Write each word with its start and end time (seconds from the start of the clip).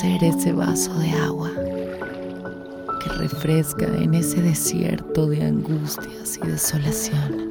ser 0.00 0.24
ese 0.24 0.52
vaso 0.52 0.94
de 0.94 1.10
agua 1.10 1.50
que 3.02 3.10
refresca 3.18 3.84
en 3.84 4.14
ese 4.14 4.40
desierto 4.40 5.26
de 5.26 5.44
angustias 5.44 6.38
y 6.42 6.46
desolación. 6.46 7.50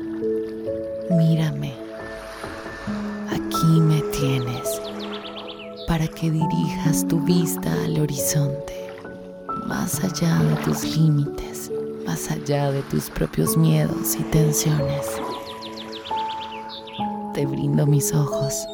Mírame, 1.12 1.73
aquí 3.30 3.81
me 3.81 4.02
tienes 4.18 4.81
para 5.88 6.07
que 6.07 6.32
dirijas 6.32 7.07
tu 7.07 7.20
vista 7.20 7.71
al 7.84 7.99
horizonte, 7.99 8.90
más 9.68 10.04
allá 10.04 10.40
de 10.40 10.55
tus 10.63 10.84
límites, 10.98 11.71
más 12.05 12.32
allá 12.32 12.71
de 12.71 12.82
tus 12.84 13.12
propios 13.12 13.55
miedos 13.57 14.16
y 14.16 14.23
tensiones. 14.32 15.05
Te 17.35 17.46
brindo 17.46 17.85
mis 17.85 18.12
ojos 18.13 18.66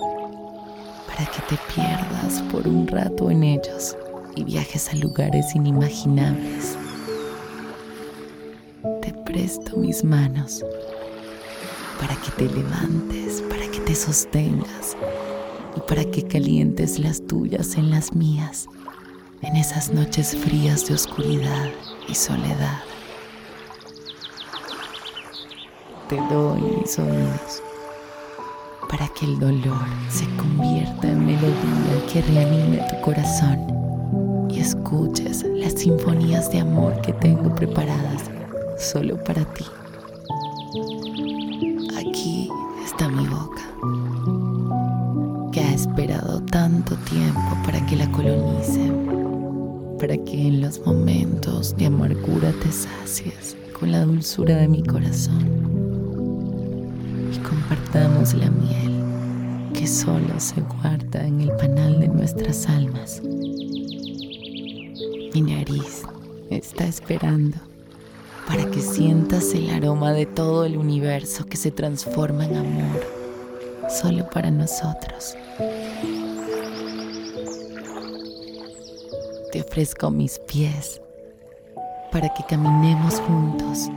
para 1.16 1.32
que 1.32 1.42
te 1.44 1.58
pierdas 1.74 2.42
por 2.52 2.68
un 2.68 2.88
rato 2.88 3.32
en 3.32 3.44
ellos 3.44 3.96
y 4.36 4.44
viajes 4.44 4.90
a 4.90 4.96
lugares 4.96 5.56
inimaginables. 5.56 6.78
Te 9.02 9.14
presto 9.26 9.78
mis 9.78 10.04
manos 10.04 10.62
para 12.02 12.16
que 12.18 12.32
te 12.32 12.54
levantes, 12.54 13.42
para 13.44 13.66
que 13.72 13.80
te 13.80 13.96
sostengas 13.96 14.98
y 15.78 15.80
para 15.82 16.04
que 16.04 16.24
calientes 16.24 17.00
las 17.00 17.26
tuyas 17.26 17.78
en 17.78 17.92
las 17.92 18.14
mías, 18.14 18.68
en 19.42 19.56
esas 19.56 19.92
noches 19.92 20.36
frías 20.36 20.86
de 20.88 20.96
oscuridad 20.96 21.70
y 22.10 22.16
soledad. 22.16 22.84
Te 26.10 26.18
doy 26.30 26.62
mis 26.62 27.00
oídos 27.00 27.64
para 28.98 29.10
que 29.10 29.26
el 29.26 29.38
dolor 29.40 29.86
se 30.10 30.26
convierta 30.38 31.12
en 31.12 31.26
melodía 31.26 32.06
que 32.14 32.22
reanime 32.22 32.78
tu 32.90 33.02
corazón 33.02 34.48
y 34.50 34.62
escuches 34.62 35.46
las 35.54 35.74
sinfonías 35.74 36.50
de 36.50 36.62
amor 36.62 37.02
que 37.02 37.12
tengo 37.12 37.54
preparadas 37.54 38.32
solo 38.80 39.22
para 39.22 39.44
ti. 39.54 39.66
Aquí 41.98 42.50
está 42.86 43.10
mi 43.10 43.28
boca 43.28 43.64
que 45.52 45.60
ha 45.60 45.74
esperado 45.74 46.42
tanto 46.44 46.96
tiempo 46.96 47.58
para 47.66 47.86
que 47.86 47.98
la 47.98 48.10
colonice, 48.12 48.94
para 50.00 50.16
que 50.16 50.48
en 50.48 50.62
los 50.62 50.80
momentos 50.86 51.76
de 51.76 51.88
amargura 51.88 52.54
te 52.64 52.72
sacies 52.72 53.58
con 53.78 53.92
la 53.92 54.06
dulzura 54.06 54.56
de 54.56 54.70
mi 54.70 54.84
corazón 54.84 55.65
compartamos 57.96 58.34
la 58.34 58.50
miel 58.50 59.72
que 59.74 59.88
solo 59.88 60.38
se 60.38 60.60
guarda 60.62 61.26
en 61.26 61.40
el 61.40 61.52
panal 61.52 62.00
de 62.00 62.10
nuestras 62.10 62.68
almas. 62.68 63.22
Mi 65.34 65.42
nariz 65.42 66.04
está 66.50 66.86
esperando 66.86 67.58
para 68.48 68.70
que 68.70 68.82
sientas 68.82 69.54
el 69.54 69.70
aroma 69.70 70.12
de 70.12 70.26
todo 70.26 70.66
el 70.66 70.78
universo 70.78 71.46
que 71.46 71.56
se 71.56 71.72
transforma 71.72 72.46
en 72.46 72.58
amor 72.58 73.02
solo 73.90 74.30
para 74.30 74.52
nosotros. 74.52 75.36
Te 79.54 79.62
ofrezco 79.62 80.12
mis 80.12 80.38
pies 80.40 81.00
para 82.12 82.28
que 82.34 82.44
caminemos 82.44 83.22
juntos, 83.22 83.90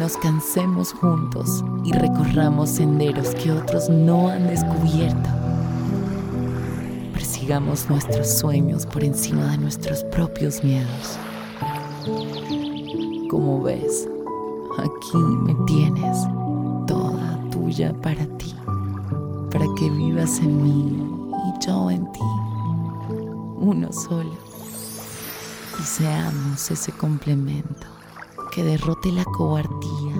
nos 0.00 0.16
cansemos 0.16 0.94
juntos 0.94 1.62
y 1.84 1.92
recorramos 1.92 2.70
senderos 2.70 3.34
que 3.34 3.52
otros 3.52 3.90
no 3.90 4.28
han 4.30 4.46
descubierto. 4.46 5.28
Persigamos 7.12 7.90
nuestros 7.90 8.38
sueños 8.38 8.86
por 8.86 9.04
encima 9.04 9.50
de 9.50 9.58
nuestros 9.58 10.02
propios 10.04 10.64
miedos. 10.64 11.18
Como 13.28 13.62
ves, 13.62 14.08
aquí 14.78 15.18
me 15.18 15.54
tienes, 15.66 16.16
toda 16.86 17.38
tuya 17.50 17.92
para 18.00 18.24
ti 18.38 18.54
para 19.52 19.66
que 19.78 19.90
vivas 19.90 20.38
en 20.38 20.62
mí 20.62 21.30
y 21.46 21.66
yo 21.66 21.90
en 21.90 22.10
ti, 22.12 22.20
uno 23.56 23.92
solo, 23.92 24.32
y 25.78 25.82
seamos 25.82 26.70
ese 26.70 26.90
complemento 26.92 27.99
que 28.50 28.62
derrote 28.64 29.12
la 29.12 29.24
cobardía, 29.24 30.16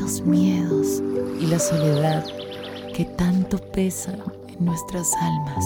los 0.00 0.20
miedos 0.22 1.02
y 1.40 1.46
la 1.46 1.58
soledad 1.58 2.24
que 2.94 3.04
tanto 3.04 3.58
pesan 3.72 4.22
en 4.48 4.64
nuestras 4.64 5.12
almas. 5.20 5.64